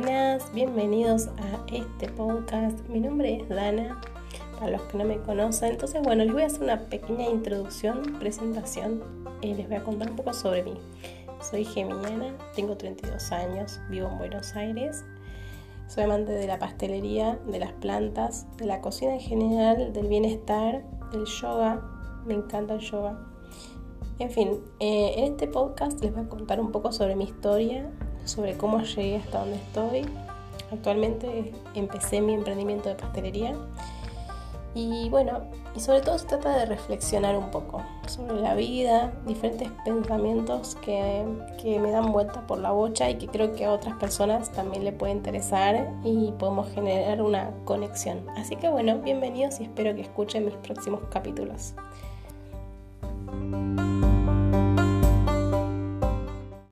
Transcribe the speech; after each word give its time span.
buenas, 0.00 0.52
bienvenidos 0.52 1.28
a 1.28 1.72
este 1.72 2.08
podcast. 2.08 2.80
Mi 2.88 2.98
nombre 2.98 3.36
es 3.36 3.48
Dana, 3.48 4.00
para 4.58 4.72
los 4.72 4.82
que 4.82 4.98
no 4.98 5.04
me 5.04 5.18
conocen. 5.18 5.70
Entonces, 5.70 6.02
bueno, 6.02 6.24
les 6.24 6.32
voy 6.32 6.42
a 6.42 6.46
hacer 6.46 6.64
una 6.64 6.80
pequeña 6.80 7.28
introducción, 7.28 8.02
presentación. 8.18 9.04
les 9.40 9.68
voy 9.68 9.76
a 9.76 9.84
contar 9.84 10.10
un 10.10 10.16
poco 10.16 10.34
sobre 10.34 10.64
mí. 10.64 10.74
Soy 11.40 11.64
geminiana, 11.64 12.36
tengo 12.56 12.76
32 12.76 13.30
años, 13.30 13.78
vivo 13.88 14.08
en 14.08 14.18
Buenos 14.18 14.56
Aires. 14.56 15.04
Soy 15.86 16.02
amante 16.02 16.32
de 16.32 16.48
la 16.48 16.58
pastelería, 16.58 17.38
de 17.46 17.60
las 17.60 17.72
plantas, 17.74 18.48
de 18.56 18.66
la 18.66 18.80
cocina 18.80 19.14
en 19.14 19.20
general, 19.20 19.92
del 19.92 20.08
bienestar, 20.08 20.82
del 21.12 21.24
yoga. 21.24 21.80
Me 22.26 22.34
encanta 22.34 22.74
el 22.74 22.80
yoga. 22.80 23.16
En 24.18 24.30
fin, 24.30 24.58
eh, 24.80 25.14
en 25.18 25.24
este 25.34 25.46
podcast 25.46 26.00
les 26.02 26.12
voy 26.12 26.24
a 26.24 26.28
contar 26.28 26.60
un 26.60 26.72
poco 26.72 26.90
sobre 26.90 27.14
mi 27.14 27.24
historia, 27.24 27.92
sobre 28.24 28.56
cómo 28.56 28.82
llegué 28.82 29.16
hasta 29.16 29.40
donde 29.40 29.56
estoy. 29.56 30.06
Actualmente 30.72 31.52
empecé 31.74 32.20
mi 32.20 32.34
emprendimiento 32.34 32.88
de 32.88 32.94
pastelería 32.96 33.54
y 34.74 35.08
bueno, 35.08 35.42
y 35.76 35.80
sobre 35.80 36.00
todo 36.00 36.18
se 36.18 36.26
trata 36.26 36.58
de 36.58 36.66
reflexionar 36.66 37.36
un 37.36 37.50
poco 37.52 37.80
sobre 38.08 38.40
la 38.40 38.54
vida, 38.54 39.12
diferentes 39.24 39.70
pensamientos 39.84 40.76
que, 40.84 41.24
que, 41.62 41.78
me 41.78 41.92
dan 41.92 42.10
vuelta 42.12 42.44
por 42.46 42.58
la 42.58 42.72
bocha 42.72 43.08
y 43.08 43.14
que 43.14 43.28
creo 43.28 43.52
que 43.52 43.66
a 43.66 43.72
otras 43.72 43.96
personas 43.96 44.50
también 44.50 44.84
le 44.84 44.92
puede 44.92 45.12
interesar 45.12 45.92
y 46.02 46.32
podemos 46.32 46.68
generar 46.72 47.22
una 47.22 47.50
conexión. 47.64 48.26
Así 48.36 48.56
que 48.56 48.68
bueno, 48.68 48.98
bienvenidos 48.98 49.60
y 49.60 49.64
espero 49.64 49.94
que 49.94 50.02
escuchen 50.02 50.44
mis 50.44 50.54
próximos 50.56 51.02
capítulos. 51.08 51.74